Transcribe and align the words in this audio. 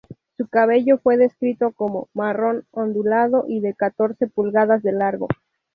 Su 0.35 0.47
cabello 0.47 0.97
fue 0.97 1.15
descrito 1.17 1.73
como 1.73 2.09
"marrón, 2.15 2.65
ondulado 2.71 3.45
y 3.47 3.59
de 3.59 3.75
catorce 3.75 4.25
pulgadas 4.25 4.81
de 4.81 4.93
largo". 4.93 5.27